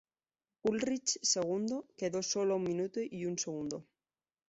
Ullrich, 0.63 1.19
segundo, 1.21 1.85
quedó 1.95 2.23
solo 2.23 2.53
a 2.53 2.57
un 2.57 2.63
minuto 2.63 3.01
y 3.03 3.27
un 3.27 3.37
segundo. 3.37 3.85